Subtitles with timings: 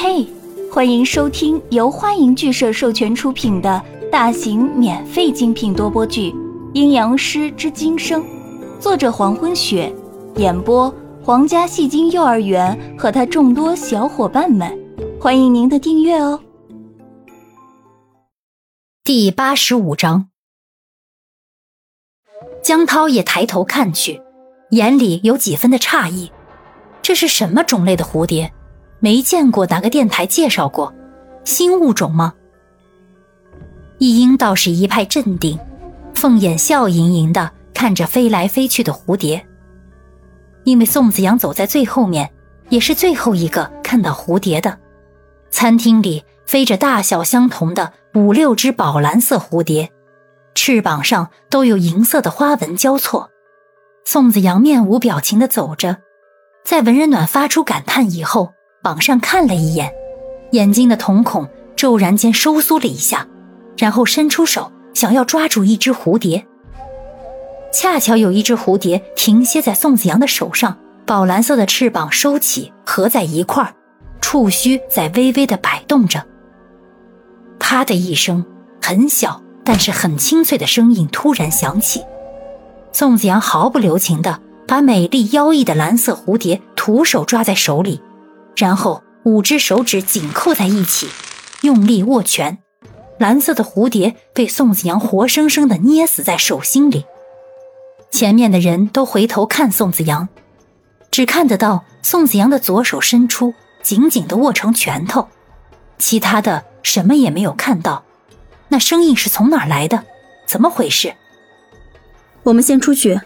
[0.00, 0.24] 嘿，
[0.72, 6.30] 欢迎收听由欢迎剧社授权出品的大型免费精品多播剧
[6.72, 8.22] 《阴阳师之今生》，
[8.78, 9.92] 作者黄昏雪，
[10.36, 14.72] 演播皇家戏精幼儿园和他众多小伙伴们，
[15.20, 16.40] 欢迎您的订阅哦。
[19.02, 20.28] 第八十五章，
[22.62, 24.22] 江涛也抬头看去，
[24.70, 26.30] 眼里有几分的诧异，
[27.02, 28.52] 这是什么种类的蝴蝶？
[29.00, 30.92] 没见过哪个电台介绍过，
[31.44, 32.34] 新物种吗？
[33.98, 35.58] 一英倒是一派镇定，
[36.14, 39.46] 凤眼笑盈盈的看着飞来飞去的蝴蝶。
[40.64, 42.30] 因为宋子阳走在最后面，
[42.68, 44.78] 也是最后一个看到蝴蝶的。
[45.50, 49.90] 餐厅里飞着大小相同的五六只宝蓝色蝴蝶，
[50.54, 53.30] 翅膀上都有银色的花纹交错。
[54.04, 55.98] 宋子阳面无表情的走着，
[56.64, 58.52] 在文人暖发出感叹以后。
[58.84, 59.92] 往上看了一眼，
[60.52, 63.26] 眼睛的瞳孔骤然间收缩了一下，
[63.76, 66.46] 然后伸出手想要抓住一只蝴蝶。
[67.72, 73.74] 恰巧有一只蝴蝶停歇在宋子阳的手上，宝蓝色的翅膀收起合在一块儿，
[74.20, 76.24] 触须在微微的摆动着。
[77.58, 78.44] 啪的一声，
[78.80, 82.02] 很小但是很清脆的声音突然响起。
[82.92, 88.00] 宋子阳毫不留情的把美丽妖异的蓝色蝴蝶徒手抓在手里。
[88.58, 91.08] 然后五只手指紧扣在一起，
[91.60, 92.58] 用力握拳，
[93.16, 97.06] 蓝色的蝴蝶被宋子阳活生生的捏死在手心里。
[98.10, 100.28] 前面的人都回头看宋子阳，
[101.12, 105.28] 只看得到宋子阳的左手伸出，紧紧的握成拳头，
[105.98, 108.02] 其他的什么也没有看到。
[108.66, 110.02] 那声音是从哪儿来的？
[110.46, 111.14] 怎么回事？
[112.42, 113.20] 我们先出去。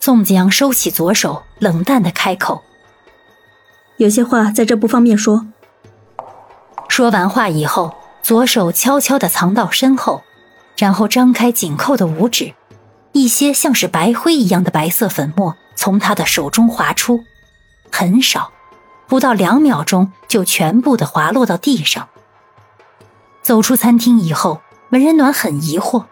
[0.00, 2.62] 宋子阳收起左手，冷淡的开口。
[4.02, 5.46] 有些话在这不方便说。
[6.88, 10.22] 说完话以后，左手悄悄地藏到身后，
[10.76, 12.52] 然后张开紧扣的五指，
[13.12, 17.22] 一些像是白灰一样的白色粉末从他的手中滑出，
[17.92, 18.50] 很少，
[19.06, 22.08] 不到两秒钟就全部的滑落到地上。
[23.40, 26.06] 走出餐厅以后，文人暖很疑惑：“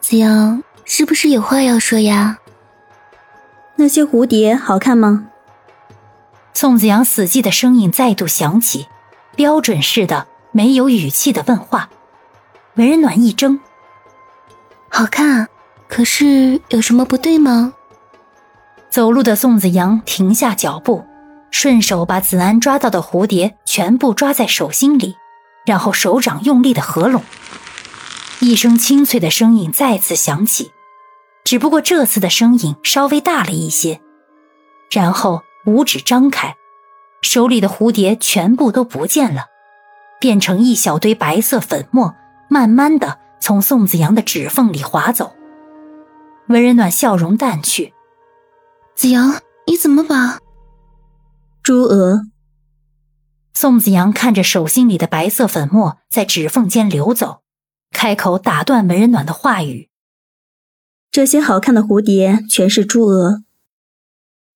[0.00, 2.38] 子阳是不是有话要说呀？
[3.74, 5.26] 那些蝴蝶好看吗？”
[6.54, 8.86] 宋子阳死寂的声音再度响起，
[9.34, 11.88] 标准式的没有语气的问话。
[12.74, 13.60] 文人暖一怔
[14.88, 15.48] ：“好看，
[15.88, 17.74] 可是有什么不对吗？”
[18.90, 21.04] 走路的宋子阳停下脚步，
[21.50, 25.16] 顺手把子安抓到的蝴蝶全部抓在手心里，
[25.66, 27.22] 然后手掌用力的合拢。
[28.40, 30.72] 一声清脆的声音再次响起，
[31.44, 34.00] 只不过这次的声音稍微大了一些，
[34.90, 35.42] 然后。
[35.64, 36.56] 五指张开，
[37.22, 39.46] 手里的蝴蝶全部都不见了，
[40.20, 42.14] 变成一小堆白色粉末，
[42.48, 45.36] 慢慢的从宋子阳的指缝里滑走。
[46.48, 47.94] 文人暖笑容淡去，
[48.96, 50.38] 子阳，你怎么把
[51.62, 52.22] 朱娥？
[53.54, 57.42] 宋子阳看着手心里的白色粉末在指缝间流走，
[57.92, 59.88] 开口打断文人暖的话语
[61.12, 63.44] ：“这些好看的蝴蝶全是朱娥。”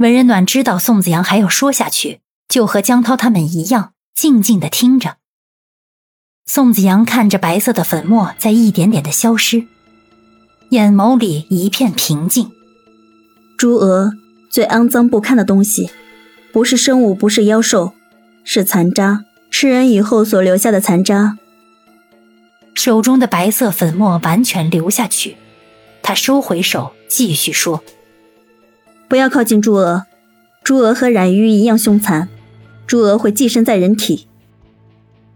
[0.00, 5.18] 文人暖知道宋子阳还要说下去，就和江涛他们一样，静静的听着。
[6.46, 9.66] 宋子阳看着白色的粉末在一点点的消失，
[10.70, 12.50] 眼眸里一片平静。
[13.58, 14.12] 朱娥
[14.50, 15.90] 最肮脏不堪的东西，
[16.50, 17.92] 不是生物，不是妖兽，
[18.42, 21.36] 是残渣，吃人以后所留下的残渣。
[22.72, 25.36] 手中的白色粉末完全流下去，
[26.00, 27.84] 他收回手，继续说。
[29.10, 30.06] 不要靠近朱娥，
[30.62, 32.28] 朱娥和染鱼一样凶残，
[32.86, 34.28] 朱娥会寄生在人体。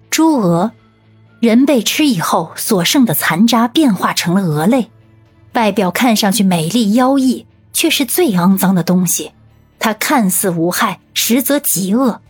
[0.08, 0.70] 朱娥，
[1.40, 4.92] 人被吃以后所剩的残渣变化成了蛾类，
[5.54, 9.32] 外表看上去美丽妖异，却是最肮脏的东西。
[9.80, 12.20] 它看似无害，实则极恶。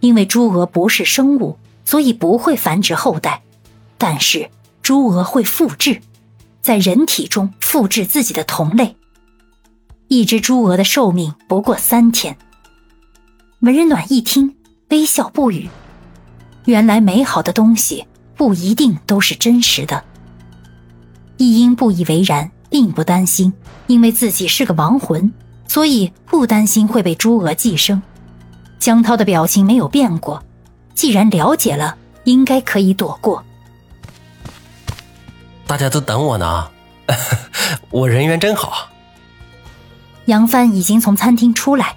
[0.00, 3.42] 因为朱娥不是生物，所以不会繁殖后代，
[3.98, 4.48] 但是
[4.80, 6.00] 朱娥会复制，
[6.62, 8.96] 在人体中复制自己的同类。
[10.08, 12.36] 一只朱鹅的寿命不过三天。
[13.60, 14.56] 文人暖一听，
[14.88, 15.68] 微笑不语。
[16.64, 20.02] 原来美好的东西不一定都是真实的。
[21.36, 23.52] 一英不以为然，并不担心，
[23.86, 25.30] 因为自己是个亡魂，
[25.66, 28.00] 所以不担心会被朱娥寄生。
[28.78, 30.42] 江涛的表情没有变过，
[30.94, 33.44] 既然了解了，应该可以躲过。
[35.66, 36.68] 大家都等我呢，
[37.90, 38.87] 我人缘真好。
[40.28, 41.96] 杨帆已经从餐厅出来，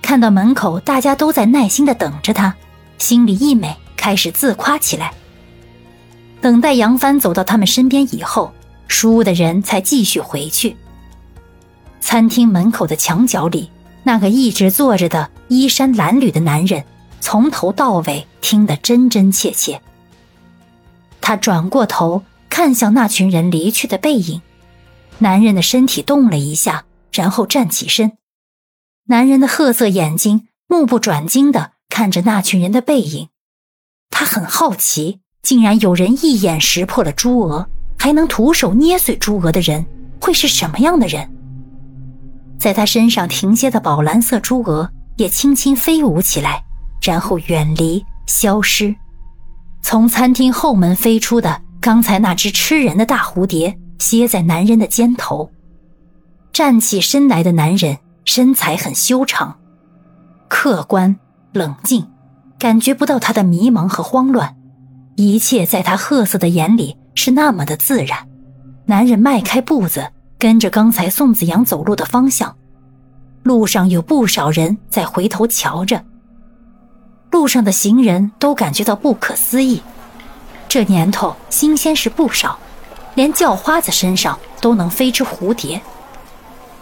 [0.00, 2.54] 看到门口大家都在耐心的等着他，
[2.98, 5.12] 心里一美，开始自夸起来。
[6.40, 8.52] 等待杨帆走到他们身边以后，
[8.86, 10.76] 书屋的人才继续回去。
[12.00, 13.68] 餐厅门口的墙角里，
[14.04, 16.84] 那个一直坐着的衣衫褴褛的男人，
[17.20, 19.80] 从头到尾听得真真切切。
[21.20, 24.40] 他转过头看向那群人离去的背影，
[25.18, 28.18] 男人的身体动了一下，然后站起身。
[29.06, 33.28] 男人的褐色眼睛目不转睛地看着那群人的背影，
[34.10, 37.68] 他很好奇，竟然有人一眼识破了朱娥，
[37.98, 39.86] 还能徒手捏碎朱娥的人
[40.20, 41.30] 会是什么样的人？
[42.58, 46.64] 在他身上停歇的宝蓝色朱娥也轻轻飞舞起来，
[47.02, 48.94] 然后远离，消失。
[49.82, 55.50] 从餐厅后门飞出的刚才那只吃人的大蝴蝶，歇在男人的肩头。
[56.54, 59.56] 站起身来的男人身材很修长，
[60.46, 61.16] 客观
[61.52, 62.06] 冷静，
[62.60, 64.54] 感觉不到他的迷茫和慌乱，
[65.16, 68.28] 一切在他褐色的眼里是那么的自然。
[68.86, 72.54] 男人迈开步子，跟着刚才宋子阳走路的方向，
[73.42, 76.04] 路上有不少人在回头瞧着。
[77.32, 79.82] 路上的行人都感觉到不可思议，
[80.68, 82.56] 这年头新鲜事不少，
[83.16, 85.82] 连叫花子身上都能飞只蝴蝶。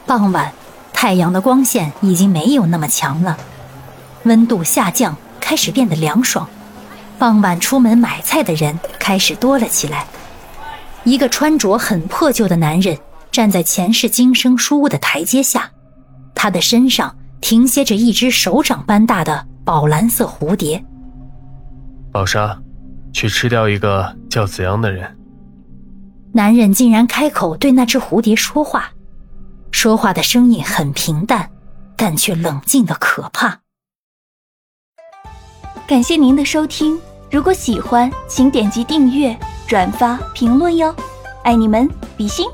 [0.07, 0.53] 傍晚，
[0.93, 3.37] 太阳的光线已经没有那么强了，
[4.25, 6.49] 温度下降，开始变得凉爽。
[7.19, 10.07] 傍晚出门买菜的人开始多了起来。
[11.05, 12.99] 一个穿着很破旧的男人
[13.31, 15.71] 站在前世今生书屋的台阶下，
[16.35, 19.47] 他的身上停歇着一只手掌般大的。
[19.65, 20.85] 宝蓝色蝴蝶，
[22.11, 22.61] 宝莎，
[23.13, 25.17] 去吃掉一个叫子阳的人。
[26.33, 28.91] 男人竟然开口对那只蝴蝶说话，
[29.83, 31.51] 说话的声音很平淡，
[31.97, 33.63] 但却冷静的可怕。
[35.89, 36.97] 感谢您的收听，
[37.33, 39.37] 如果喜欢，请点击订阅、
[39.67, 40.95] 转发、评论哟，
[41.43, 42.47] 爱你们，比心。